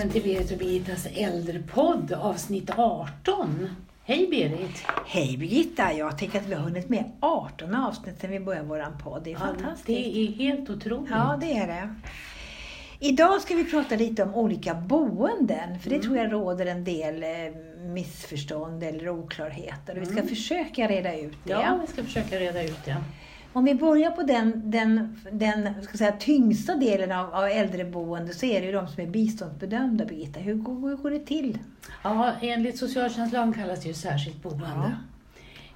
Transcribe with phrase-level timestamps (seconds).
[0.00, 3.68] välkommen till Berit och Birgittas äldrepodd avsnitt 18.
[4.04, 4.84] Hej Berit!
[5.06, 5.92] Hej Birgitta!
[5.92, 9.22] Jag tänker att vi har hunnit med 18 avsnitt sedan vi började vår podd.
[9.24, 9.86] Det är fantastiskt.
[9.86, 11.10] Det är helt otroligt.
[11.10, 11.94] Ja, det är det.
[13.00, 16.06] Idag ska vi prata lite om olika boenden, för det Mm.
[16.06, 17.28] tror jag råder en del eh,
[17.80, 19.94] missförstånd eller oklarheter.
[19.94, 20.28] Vi ska Mm.
[20.28, 21.50] försöka reda ut det.
[21.52, 22.96] Ja, vi ska försöka reda ut det.
[23.52, 28.46] Om vi börjar på den, den, den ska säga, tyngsta delen av, av äldreboende så
[28.46, 30.40] är det ju de som är biståndsbedömda, Birgitta.
[30.40, 31.58] Hur, hur går det till?
[32.02, 34.96] Ja, enligt socialtjänstlagen kallas det ju särskilt boende.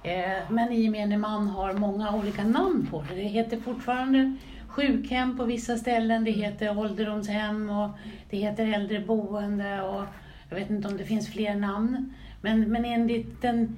[0.03, 3.15] Eh, Men i gemene man har många olika namn på det.
[3.15, 4.35] Det heter fortfarande
[4.67, 7.89] sjukhem på vissa ställen, det heter ålderdomshem och
[8.29, 10.03] det heter äldreboende och
[10.49, 12.13] jag vet inte om det finns fler namn.
[12.41, 13.75] Men, men enligt den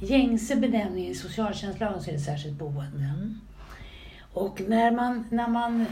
[0.00, 3.34] gängse benämningen i socialtjänstlagen så är det särskilt boende.
[4.32, 5.86] Och när man, när man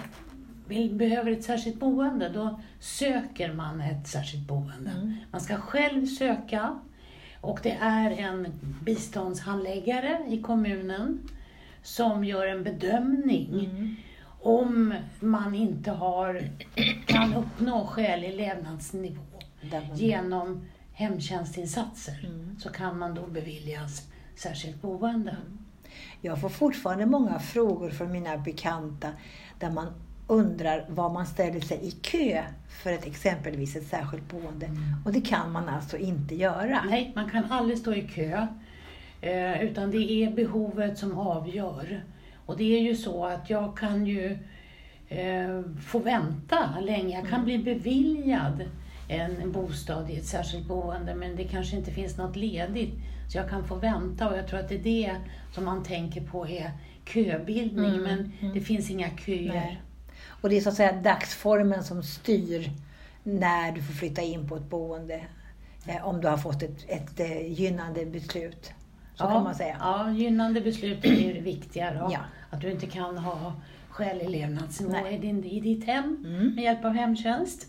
[0.68, 4.90] vill, behöver ett särskilt boende, då söker man ett särskilt boende.
[4.90, 5.14] Mm.
[5.30, 6.78] Man ska själv söka
[7.40, 8.46] och det är en
[8.82, 11.18] biståndshandläggare i kommunen
[11.82, 13.96] som gör en bedömning Mm.
[14.40, 16.42] om man inte har,
[17.06, 19.22] kan uppnå skälig levnadsnivå
[19.94, 22.56] genom hemtjänstinsatser Mm.
[22.58, 24.02] så kan man då beviljas
[24.36, 25.36] särskilt boende.
[26.20, 29.08] Jag får fortfarande många frågor från mina bekanta
[29.58, 29.86] där man
[30.26, 32.42] undrar var man ställer sig i kö
[32.82, 34.70] för ett exempelvis ett särskilt boende.
[35.04, 36.82] Och det kan man alltså inte göra.
[36.86, 38.46] Nej, man kan aldrig stå i kö.
[39.20, 42.02] Eh, utan det är behovet som avgör.
[42.46, 44.38] Och det är ju så att jag kan ju
[45.08, 47.16] eh, få vänta länge.
[47.20, 48.64] Jag kan bli beviljad
[49.08, 52.94] en bostad i ett särskilt boende men det kanske inte finns något ledigt.
[53.32, 55.16] Så jag kan få vänta och jag tror att det är det
[55.54, 56.70] som man tänker på är
[57.06, 57.84] köbildning.
[57.94, 58.54] Mm, Men mm.
[58.54, 59.48] det finns inga köer.
[59.54, 59.82] Nej.
[60.40, 62.70] Och det är så att säga dagsformen som styr
[63.22, 65.20] när du får flytta in på ett boende.
[65.86, 68.72] Eh, om du har fått ett, ett eh, gynnande beslut.
[69.14, 69.76] Så kan man säga.
[69.80, 72.08] Ja, gynnande beslut är det viktiga då.
[72.12, 72.18] Ja.
[72.50, 73.52] Att du inte kan ha
[73.88, 76.54] skälig levnadsnivå i, din, i ditt hem Mm.
[76.54, 77.66] med hjälp av hemtjänst.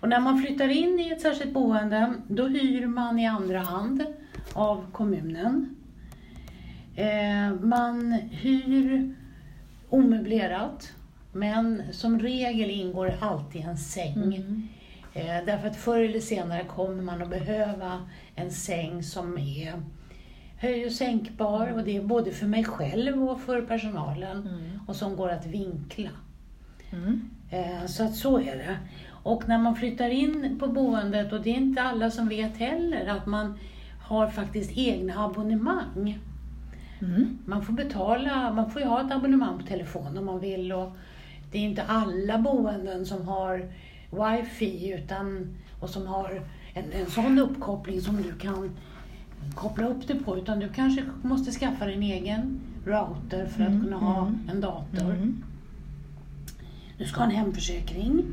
[0.00, 4.04] Och när man flyttar in i ett särskilt boende, då hyr man i andra hand
[4.52, 5.76] av kommunen.
[6.96, 9.14] Eh, man hyr
[9.90, 10.92] omöblerat,
[11.32, 14.22] men som regel ingår alltid en säng.
[14.34, 14.68] Mm.
[15.14, 19.72] Eh, därför att förr eller senare kommer man att behöva en säng som är
[20.58, 24.80] höj och sänkbar och det är både för mig själv och för personalen Mm.
[24.86, 26.10] och som går att vinkla.
[26.92, 27.30] Mm.
[27.50, 28.76] Eh, Så att så är det.
[29.26, 33.06] Och när man flyttar in på boendet, och det är inte alla som vet heller,
[33.06, 33.58] att man
[34.02, 36.18] har faktiskt egna abonnemang.
[37.00, 37.38] Mm.
[37.44, 40.96] Man får betala, man får ju ha ett abonnemang på telefon om man vill och
[41.52, 43.68] det är inte alla boenden som har
[44.10, 46.42] wifi utan, och som har
[46.74, 48.70] en, en sån uppkoppling som du kan
[49.54, 53.84] koppla upp det på utan du kanske måste skaffa din egen router för att Mm,
[53.84, 54.50] kunna ha mm.
[54.50, 55.10] en dator.
[55.10, 55.42] Mm.
[56.98, 58.24] Du ska ha en hemförsäkring.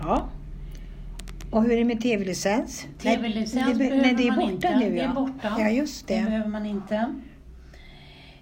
[0.00, 0.28] Ja.
[1.50, 2.86] Och hur är det med tv-licens?
[2.98, 4.78] TV-licens nej, det, behöver nej, det är man borta inte.
[4.78, 5.10] nu Det ja.
[5.10, 5.56] är borta.
[5.58, 6.24] Ja, just Det det.
[6.24, 7.14] behöver man inte.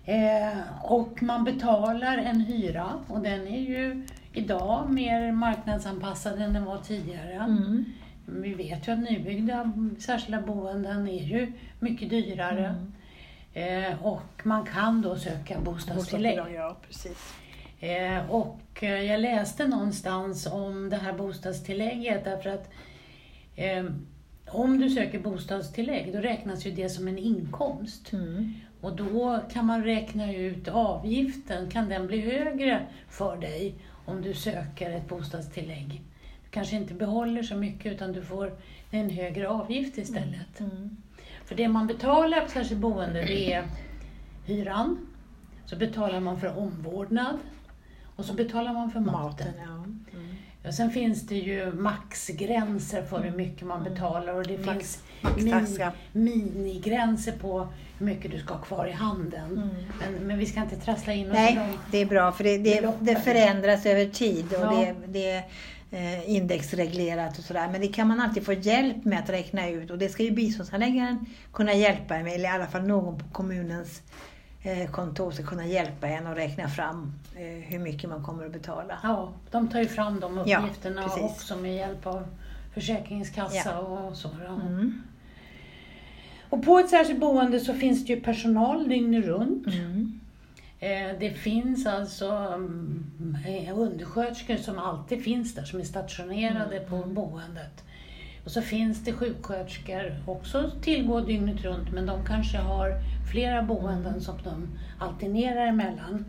[0.04, 6.64] Eh, och man betalar en hyra och den är ju idag mer marknadsanpassad än den
[6.64, 7.32] var tidigare.
[7.32, 7.84] Mm.
[8.26, 12.66] Vi vet ju att nybyggda särskilda boenden är ju mycket dyrare.
[13.54, 13.92] Mm.
[13.92, 16.38] Eh, och man kan då söka bostadstillägg.
[16.54, 17.34] Ja, precis.
[17.80, 22.70] Eh, och eh, jag läste någonstans om det här bostadstillägget därför att
[23.56, 23.84] eh,
[24.46, 28.12] om du söker bostadstillägg då räknas ju det som en inkomst.
[28.12, 28.54] Mm.
[28.80, 33.74] Och då kan man räkna ut avgiften, kan den bli högre för dig
[34.06, 36.02] om du söker ett bostadstillägg?
[36.44, 38.52] Du kanske inte behåller så mycket utan du får
[38.90, 40.60] en högre avgift istället.
[40.60, 40.96] Mm.
[41.44, 43.64] För det man betalar på särskilt boende det är
[44.46, 45.06] hyran,
[45.66, 47.38] så betalar man för omvårdnad
[48.19, 49.23] och så betalar man för maten.
[49.23, 49.75] Maten, ja.
[50.19, 50.35] Mm.
[50.67, 55.03] Och sen finns det ju maxgränser för hur mycket man betalar och det Max-
[55.35, 55.81] finns
[56.12, 57.69] min, minigränser på
[57.99, 59.53] hur mycket du ska ha kvar i handen.
[59.53, 59.69] Mm.
[60.00, 61.59] Men, men vi ska inte trassla in oss Nej,
[61.91, 64.70] det är bra för det, det, det förändras över tid och Ja.
[64.70, 65.44] det, det är
[65.91, 67.69] eh, indexreglerat och sådär.
[67.73, 70.31] Men det kan man alltid få hjälp med att räkna ut och det ska ju
[70.31, 74.03] biståndshandläggaren kunna hjälpa med, eller i alla fall någon på kommunens
[74.93, 78.99] kontor ska kunna hjälpa en att räkna fram eh, hur mycket man kommer att betala.
[79.02, 81.22] Ja, de tar ju fram de Ja, uppgifterna precis.
[81.22, 82.26] också med hjälp av
[82.75, 83.78] Försäkringskassa Ja.
[83.78, 84.28] och så.
[84.49, 85.02] Mm.
[86.50, 89.66] Och på ett särskilt boende så finns det ju personal dygnet runt.
[89.66, 90.20] Mm.
[90.81, 96.96] Eh, Det finns alltså mm, eh, undersköterskor som alltid finns där, som är stationerade på
[96.96, 97.84] boendet.
[98.48, 102.94] Och så finns det sjuksköterskor också tillgå dygnet runt, men de kanske har
[103.32, 106.24] flera boenden som de alternerar emellan.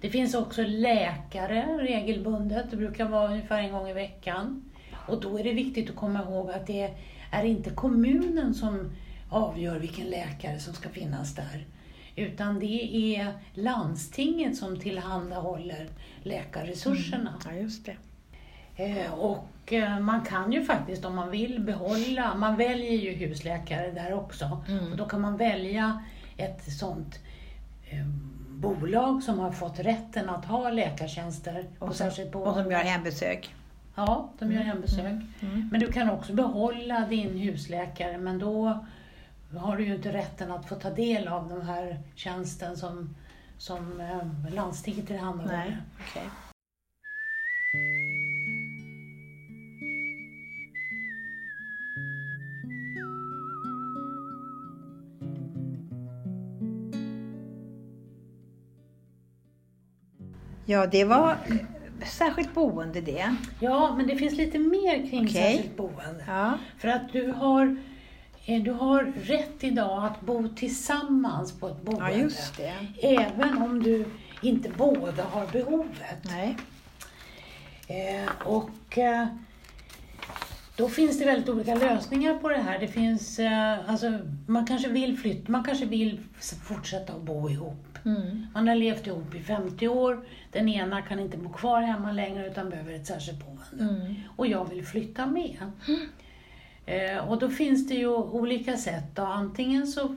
[0.00, 4.70] Det finns också läkare regelbundet, det brukar vara ungefär en gång i veckan.
[5.08, 6.94] Och då är det viktigt att komma ihåg att det
[7.30, 8.92] är inte kommunen som
[9.28, 11.66] avgör vilken läkare som ska finnas där.
[12.16, 15.88] Utan det är landstinget som tillhandahåller
[16.22, 17.34] läkarresurserna.
[17.44, 17.96] Ja, just det.
[18.76, 19.48] Eh, och
[19.80, 24.64] man kan ju faktiskt om man vill behålla, man väljer ju husläkare där också.
[24.68, 24.90] Mm.
[24.92, 26.02] Och då kan man välja
[26.36, 27.20] ett sånt
[27.90, 28.06] eh,
[28.48, 32.84] bolag som har fått rätten att ha läkartjänster på Och som, särskilt och som gör
[32.84, 33.54] hembesök.
[33.94, 35.22] Ja, de gör hembesök.
[35.40, 35.68] Mm.
[35.72, 38.84] Men du kan också behålla din husläkare men då
[39.58, 43.14] har du ju inte rätten att få ta del av den här tjänsten som,
[43.58, 45.56] som eh, landstinget tillhandahåller.
[45.56, 46.30] Nej, okej.
[60.64, 61.36] Ja, det var
[62.06, 63.36] särskilt boende det.
[63.60, 65.32] Ja, men det finns lite mer kring Okej.
[65.32, 66.24] särskilt boende.
[66.26, 66.58] Ja.
[66.78, 67.76] För att du har,
[68.46, 72.12] eh, du har rätt idag att bo tillsammans på ett boende.
[72.12, 72.74] ja, just det.
[73.02, 74.04] Även om du
[74.42, 76.18] inte båda har behovet.
[76.22, 76.56] Nej.
[77.86, 79.26] Eh, och eh,
[80.76, 82.78] då finns det väldigt olika lösningar på det här.
[82.78, 86.20] Det finns, eh, alltså, man kanske vill flytta, man kanske vill
[86.64, 87.91] fortsätta att bo ihop.
[88.04, 88.46] Mm.
[88.54, 90.24] Man har levt ihop i 50 år.
[90.50, 93.94] Den ena kan inte bo kvar hemma längre utan behöver ett särskilt boende.
[93.94, 94.14] Mm.
[94.36, 95.56] Och jag vill flytta med.
[96.86, 99.04] Eh, och då finns det ju olika sätt.
[99.14, 99.22] Då.
[99.22, 100.16] Antingen så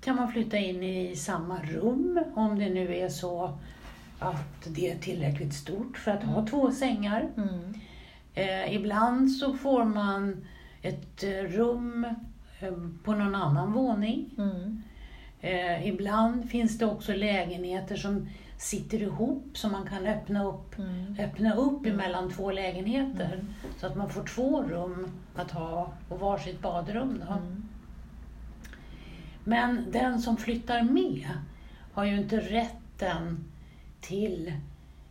[0.00, 3.58] kan man flytta in i samma rum om det nu är så
[4.18, 7.28] att det är tillräckligt stort för att ha två sängar.
[7.36, 7.74] Mm.
[8.34, 10.46] Eh, ibland så får man
[10.82, 12.04] ett eh, rum
[12.60, 12.72] eh,
[13.04, 14.30] på någon annan våning.
[14.38, 14.82] Mm.
[15.40, 21.16] Eh, ibland finns det också lägenheter som sitter ihop så man kan öppna upp, Mm.
[21.18, 23.44] öppna upp emellan två lägenheter.
[23.80, 27.22] Så att man får två rum att ha och varsitt badrum.
[27.26, 27.32] Då.
[27.32, 27.68] Mm.
[29.44, 31.28] Men den som flyttar med
[31.92, 33.44] har ju inte rätten
[34.00, 34.52] till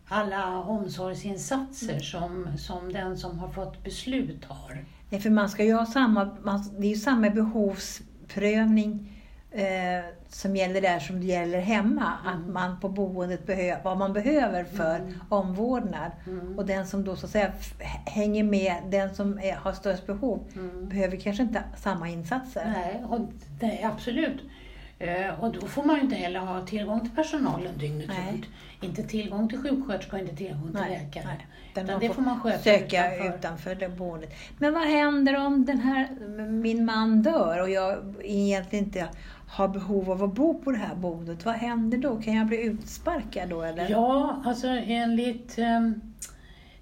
[0.08, 4.84] alla omsorgsinsatser som, som den som har fått beslut har.
[5.10, 10.56] Nej, för man ska ju ha samma, man, det är ju samma behovsprövning eh, som
[10.56, 12.12] gäller där som det gäller hemma.
[12.26, 16.10] Att man på boendet behöver, vad man behöver för omvårdnad.
[16.26, 16.58] Mm.
[16.58, 17.52] Och den som då så att säga
[18.06, 20.88] hänger med, den som är, har störst behov, Mm.
[20.88, 22.72] behöver kanske inte samma insatser.
[22.76, 23.20] Nej, och,
[23.60, 24.40] nej absolut.
[25.00, 28.32] Eh, och då får man ju inte heller ha tillgång till personalen dygnet Nej.
[28.32, 28.46] runt.
[28.80, 31.24] Inte tillgång till sjuksköterska och inte tillgång till läkare.
[31.26, 31.46] nej.
[31.72, 33.38] Utan Utan det får får man sköta söka utanför.
[33.38, 33.74] utanför.
[33.74, 34.30] det boendet.
[34.58, 36.08] Men vad händer om den här,
[36.50, 39.08] min man dör och jag egentligen inte
[39.48, 41.44] har behov av att bo på det här boendet?
[41.44, 42.16] Vad händer då?
[42.22, 43.90] Kan jag bli utsparkad då eller?
[43.90, 45.58] Ja, alltså enligt...
[45.58, 46.00] ehm,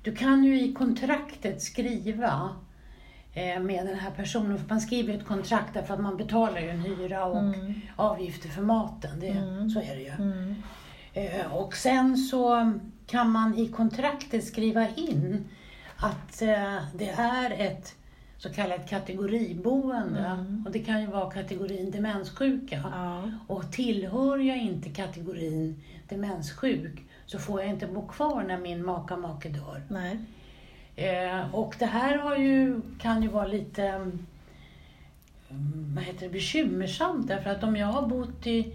[0.02, 2.50] du kan ju i kontraktet skriva
[3.34, 6.60] eh, med den här personen, för man skriver ju ett kontrakt därför att man betalar
[6.60, 7.74] ju en hyra och Mm.
[7.96, 9.20] avgifter för maten.
[9.20, 9.70] Det, Mm.
[9.70, 10.08] Så är det ju.
[10.32, 10.54] Mm.
[11.12, 12.72] Eh, Och sen så
[13.06, 15.44] kan man i kontraktet skriva in
[15.96, 17.94] att eh, det är ett
[18.38, 20.20] så kallat kategoriboende.
[20.20, 20.62] Mm.
[20.66, 22.82] Och det kan ju vara kategorin demenssjuka.
[22.92, 23.22] Ja.
[23.46, 29.16] Och tillhör jag inte kategorin demenssjuk så får jag inte bo kvar när min maka
[29.16, 29.82] make dör.
[29.88, 30.18] Nej.
[30.96, 34.26] Eh, och det här har ju, kan ju vara lite mm,
[35.94, 38.72] vad heter det, bekymmersamt därför att om jag har bott i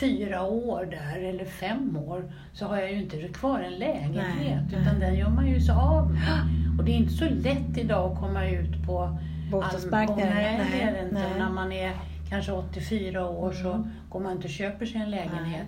[0.00, 4.80] fyra år där eller fem år så har jag ju inte kvar en lägenhet Nej,
[4.82, 5.00] utan nej.
[5.00, 6.20] den gör man ju så av med.
[6.78, 9.18] Och det är inte så lätt idag att komma ut på
[9.50, 10.28] Bostadsmarknaden?
[10.34, 11.14] Nej, inte.
[11.14, 11.38] nej.
[11.38, 11.92] När man är
[12.30, 13.90] kanske 84 år så Mm.
[14.08, 15.66] går man inte och köper sig en lägenhet.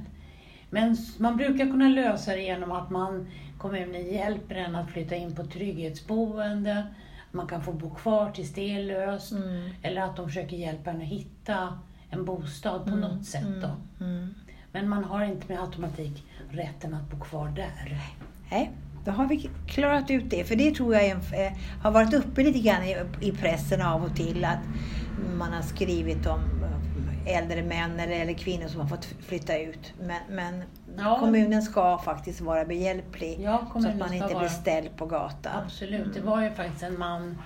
[0.70, 3.26] Men s- man brukar kunna lösa det genom att man,
[3.58, 6.86] kommunen hjälper en att flytta in på trygghetsboende.
[7.32, 9.32] Man kan få bo kvar tills det är löst.
[9.32, 9.70] Mm.
[9.82, 11.78] Eller att de försöker hjälpa en att hitta
[12.10, 13.62] en bostad på något sätt.
[13.62, 14.04] Då.
[14.04, 14.34] Mm.
[14.72, 17.98] Men man har inte med automatik rätten att bo kvar där.
[18.50, 18.70] Nej,
[19.04, 20.44] då har vi klarat ut det.
[20.44, 21.52] För det tror jag är eh,
[21.82, 24.44] har varit uppe lite grann i, i pressen av och till.
[24.44, 24.58] Att
[25.38, 26.40] man har skrivit om
[27.26, 29.92] eh, äldre män eller, eller kvinnor som har fått flytta ut.
[30.00, 30.62] Men, men
[30.98, 31.16] Ja.
[31.20, 33.40] kommunen ska faktiskt vara behjälplig.
[33.42, 35.52] Ja, så att man inte vara- blir ställd på gatan.
[35.64, 36.14] Absolut.
[36.14, 37.38] Det var ju faktiskt en man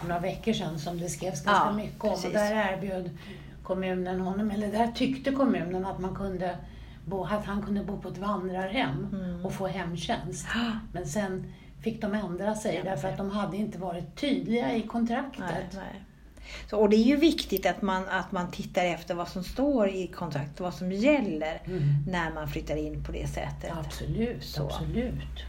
[0.00, 2.08] för några veckor sedan som det skrevs ganska Ja, mycket om.
[2.10, 2.32] Och precis.
[2.32, 3.10] där erbjöd
[3.62, 6.56] kommunen honom, eller där tyckte kommunen att man kunde
[7.04, 9.44] bo, att han kunde bo på ett vandrarhem Mm.
[9.44, 10.46] och få hemtjänst.
[10.92, 14.82] Men sen fick de ändra sig Ändra därför att de hade inte varit tydliga i
[14.82, 15.44] kontraktet.
[15.50, 16.02] Nej, nej.
[16.70, 19.88] Så, och det är ju viktigt att man, att man tittar efter vad som står
[19.88, 21.82] i kontraktet, vad som gäller Mm.
[22.08, 23.72] när man flyttar in på det sättet.
[23.78, 24.64] Absolut, Så.
[24.64, 25.44] absolut.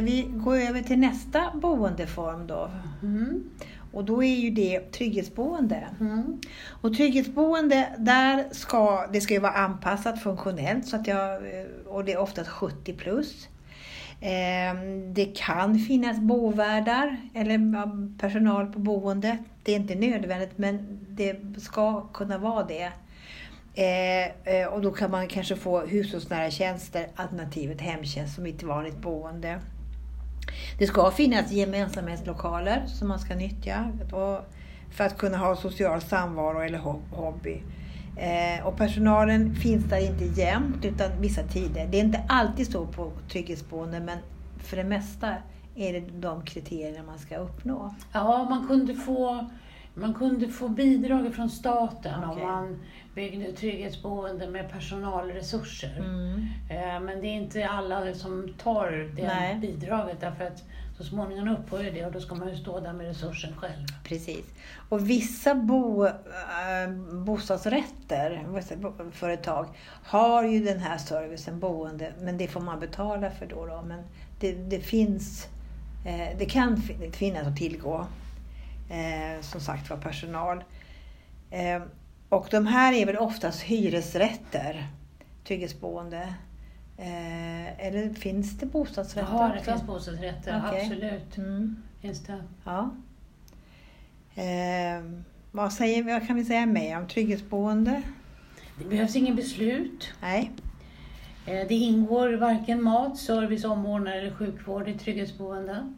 [0.00, 2.70] Ska vi gå över till nästa boendeform då?
[3.02, 3.50] Mm.
[3.92, 5.86] Och då är ju det trygghetsboende.
[6.00, 6.40] Mm.
[6.82, 12.04] Och trygghetsboende, där ska, det ska ju vara anpassat funktionellt så att jag, eh, och
[12.04, 13.48] det är oftast 70 plus.
[14.20, 17.58] Ehm, Det kan finnas bovärdar eller
[18.18, 19.38] personal på boendet.
[19.62, 22.92] Det är inte nödvändigt men det ska kunna vara det.
[23.74, 28.98] Eh, eh, Och då kan man kanske få hushållsnära tjänster alternativet hemtjänst som ett vanligt
[28.98, 29.60] boende.
[30.78, 33.92] Det ska finnas gemensamhetslokaler som man ska nyttja
[34.90, 36.78] för att kunna ha social samvaro eller
[37.10, 37.62] hobby.
[38.16, 41.86] Eh, och personalen finns där inte jämt utan vissa tider.
[41.90, 44.18] Det är inte alltid så på trygghetsboenden men
[44.58, 45.34] för det mesta
[45.76, 47.94] är det de kriterierna man ska uppnå.
[48.12, 49.50] Ja, man kunde få,
[49.94, 52.42] man kunde få bidrag från staten Okej.
[52.44, 52.78] om man
[53.14, 55.96] byggde trygghetsboende med personalresurser.
[55.98, 56.46] Mm.
[56.70, 59.58] Eh, Men det är inte alla som tar det Nej.
[59.60, 60.62] bidraget därför att
[60.98, 63.86] så småningom upphör ju det och då ska man ju stå där med resursen själv.
[64.04, 64.44] Precis.
[64.88, 66.12] Och vissa bo, äh,
[67.24, 68.44] bostadsrätter,
[69.12, 69.66] företag,
[70.04, 73.66] har ju den här servicen boende, men det får man betala för då.
[73.66, 73.82] då.
[73.86, 74.00] Men
[74.40, 75.48] det, det finns,
[76.06, 78.06] eh, det kan fin- finnas att tillgå,
[78.90, 80.64] eh, som sagt var, personal.
[81.50, 81.82] Eh,
[82.28, 84.86] och de här är väl oftast hyresrätter,
[85.44, 86.34] trygghetsboende.
[86.96, 90.80] Eh, eller finns det bostadsrätter Ja, det finns bostadsrätter, Okej.
[90.82, 91.36] absolut.
[91.36, 91.82] Mm.
[92.00, 92.42] Finns det.
[92.64, 92.90] Ja.
[94.34, 95.04] Eh,
[95.52, 98.02] vad, säger, vad kan vi säga mer om trygghetsboende?
[98.78, 100.12] Det behövs ingen beslut.
[100.20, 100.50] Nej.
[101.46, 105.92] Eh, Det ingår varken mat, service, omvårdnad eller sjukvård i trygghetsboende.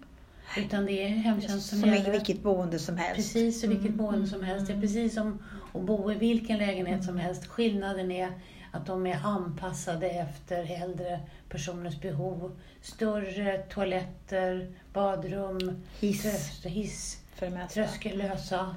[0.56, 2.10] Utan det är hemtjänst som, Som gäller.
[2.10, 3.16] vilket boende som helst.
[3.16, 4.66] Precis i vilket Mm, boende som helst.
[4.66, 5.42] Det är precis som
[5.74, 7.46] att bo i vilken lägenhet som helst.
[7.46, 8.32] Skillnaden är
[8.72, 12.58] att de är anpassade efter äldre personers behov.
[12.82, 17.74] Större toaletter, badrum, Hiss tröst, hiss, för det mesta.
[17.74, 18.76] tröskellösa.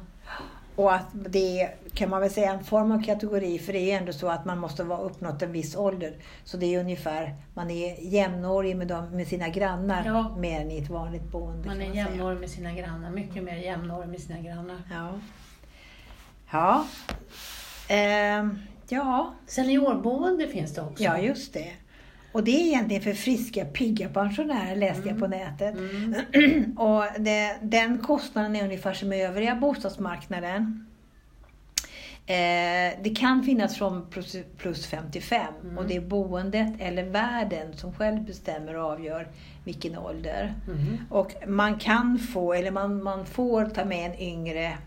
[0.75, 3.59] Och att det kan man väl säga, en form av kategori.
[3.59, 6.13] För det är ju ändå så att man måste vara uppnått en viss ålder.
[6.43, 10.35] Så det är ungefär, man är jämnårig med, dem, med sina grannar Ja.
[10.37, 11.67] mer än i ett vanligt boende.
[11.67, 11.93] Man är säga.
[12.09, 13.09] jämnårig med sina grannar.
[13.09, 14.81] Mycket mer jämnårig med sina grannar.
[14.91, 15.09] Ja.
[16.51, 16.85] Ja.
[17.87, 19.33] Ehm, ja.
[19.47, 21.03] Seniorboende finns det också.
[21.03, 21.71] ja, just det.
[22.35, 25.75] Och det är egentligen för friska, pigga pensionärer läste jag på nätet.
[25.77, 26.77] Mm.
[26.77, 30.87] Och det, den kostnaden är ungefär som i övriga bostadsmarknaden.
[32.25, 35.77] Eh, det kan finnas från plus, plus 55 Mm.
[35.77, 39.27] och det är boendet eller värden som själv bestämmer och avgör
[39.63, 40.53] vilken ålder.
[40.67, 40.97] Mm.
[41.09, 44.77] Och man kan få, eller man, man får ta med en yngre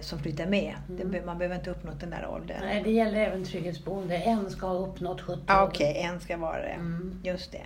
[0.00, 0.74] som flyttar med.
[0.88, 2.56] Be- man behöver inte uppnått den där åldern.
[2.56, 2.68] Mm.
[2.68, 4.16] Nej, det gäller även trygghetsboende.
[4.16, 5.64] En ska ha uppnått 70 Ah.
[5.64, 6.68] Okej, en ska vara det.
[6.68, 7.20] Mm.
[7.24, 7.62] Just det.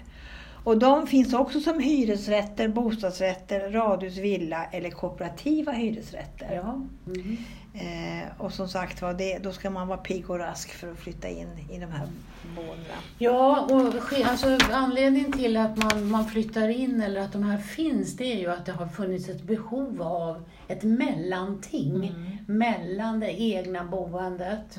[0.64, 6.54] Och de finns också som hyresrätter, bostadsrätter, radhus, villa eller kooperativa hyresrätter.
[6.54, 6.86] Ja.
[7.06, 7.36] Mm.
[7.80, 10.98] Eh, och som sagt var, det, då ska man vara pigg och rask för att
[10.98, 12.08] flytta in i de här
[12.56, 12.94] boendena.
[13.18, 18.16] Ja, och alltså, anledningen till att man, man flyttar in eller att de här finns,
[18.16, 22.14] det är ju att det har funnits ett behov av ett mellanting
[22.46, 24.78] mellan det egna boendet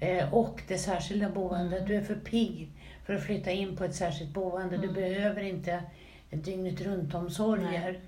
[0.00, 1.86] eh, och det särskilda boendet.
[1.86, 2.70] Du är för pigg
[3.06, 4.76] för att flytta in på ett särskilt boende.
[4.76, 5.82] Du behöver inte
[6.30, 8.00] dygnet runt-omsorger.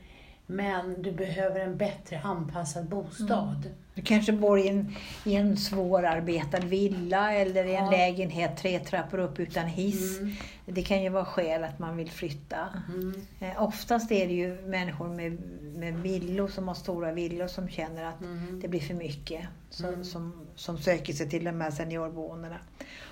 [0.50, 3.71] Men du behöver en bättre anpassad bostad.
[3.99, 7.90] Du kanske bor i en, i en svårarbetad villa eller i en Ja.
[7.90, 10.19] lägenhet tre trappor upp utan hiss.
[10.21, 10.33] Mm.
[10.67, 12.69] Det kan ju vara skäl att man vill flytta.
[12.88, 13.14] Mm.
[13.40, 15.38] Eh, oftast är det ju människor med,
[15.76, 18.61] med villor som har stora villor som känner att Mm.
[18.61, 19.40] det blir för mycket
[19.71, 20.05] som, Mm.
[20.05, 22.57] som, som söker sig till de här seniorboendena.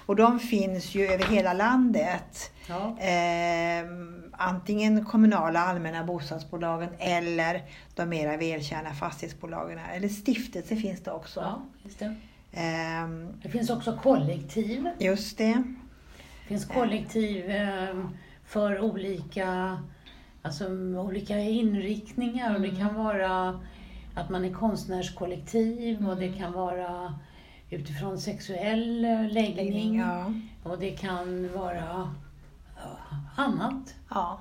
[0.07, 2.51] Och de finns ju över hela landet.
[2.69, 2.97] Ja.
[2.99, 3.87] Eh,
[4.33, 7.63] antingen kommunala allmänna bostadsbolagen eller
[7.95, 9.79] de mera välkända fastighetsbolagen.
[9.79, 11.41] Eller stiftelser finns det också.
[11.41, 12.15] ja, just det.
[12.53, 13.09] Eh,
[13.43, 14.89] Det finns också kollektiv.
[14.99, 15.63] just det.
[16.43, 17.97] Det finns kollektiv eh,
[18.47, 19.79] för olika,
[20.43, 20.67] alltså,
[20.99, 22.55] olika inriktningar.
[22.55, 23.61] Och det kan vara
[24.15, 27.15] att man är konstnärskollektiv och det kan vara
[27.70, 29.54] utifrån sexuell eh, läggning.
[29.56, 30.32] Läggning, ja.
[30.62, 32.11] Och det kan vara
[33.37, 33.94] annat.
[34.11, 34.40] Ja.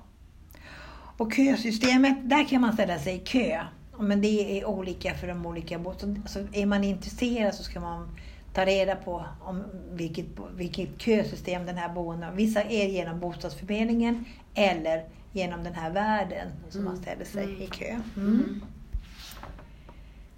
[1.18, 3.62] Och kösystemet, där kan man ställa sig i kö.
[4.00, 6.22] Men det är olika för de olika bostadsområdena.
[6.24, 8.10] Alltså är man intresserad så ska man
[8.54, 12.36] ta reda på om vilket, vilket kösystem den här boenden har.
[12.36, 16.94] Vissa är genom bostadsförmedlingen eller genom den här värden som Mm.
[16.94, 17.62] man ställer sig Mm.
[17.62, 18.00] i kö.
[18.18, 18.62] Mm.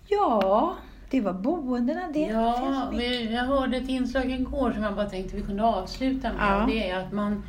[0.07, 0.75] Ja,
[1.09, 2.19] det var boendena det.
[2.19, 2.93] Ja,
[3.31, 6.41] jag hörde ett inslag igår som jag bara tänkte vi kunde avsluta med.
[6.41, 6.65] Ja.
[6.69, 7.43] Det är att man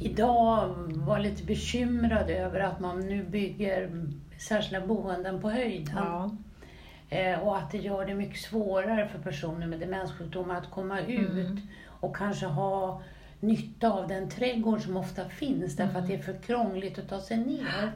[0.00, 3.90] idag var lite bekymrad över att man nu bygger
[4.38, 5.94] särskilda boenden på höjden.
[5.96, 6.30] Ja.
[7.08, 11.30] Eh, och att det gör det mycket svårare för personer med demenssjukdomar att komma ut
[11.30, 11.60] Mm.
[12.00, 13.02] och kanske ha
[13.40, 16.02] nytta av den trädgård som ofta finns därför Mm.
[16.02, 17.92] att det är för krångligt att ta sig ner.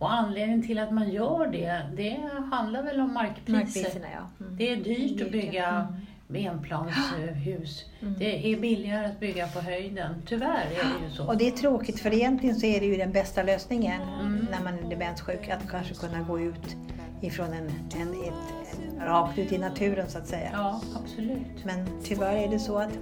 [0.00, 3.52] Och anledningen till att man gör det, det handlar väl om markpriser.
[3.52, 4.44] Markpriserna ja.
[4.44, 4.56] Mm.
[4.56, 5.88] Det är dyrt att bygga
[6.28, 6.46] mm.
[6.46, 7.84] enplanshus.
[8.02, 8.14] Mm.
[8.18, 10.14] Det är billigare att bygga på höjden.
[10.26, 11.26] Tyvärr är det ju så.
[11.26, 14.46] Och det är tråkigt för egentligen så är det ju den bästa lösningen Mm.
[14.50, 15.48] när man är demenssjuk.
[15.48, 16.76] Att kanske kunna gå ut
[17.20, 20.50] ifrån en, en, ett, en, rakt ut i naturen så att säga.
[20.52, 21.64] Ja, absolut.
[21.64, 22.98] Men tyvärr är det så att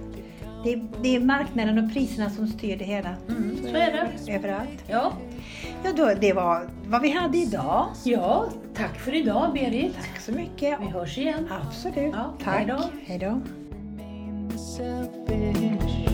[0.63, 3.09] det, det är marknaden och priserna som styr det hela.
[3.29, 3.73] Mm, så är
[4.25, 4.33] det.
[4.33, 4.83] Överallt.
[4.87, 5.13] Ja.
[5.83, 7.87] Ja, då, det var vad vi hade idag.
[8.03, 9.95] ja, tack för idag Berit.
[9.95, 10.79] Tack så mycket.
[10.81, 11.49] Vi hörs igen.
[11.61, 12.13] Absolut.
[12.13, 12.55] Ja, Tack.
[12.55, 12.83] hej då.
[13.05, 13.41] Hej då.
[14.57, 16.08] selfish.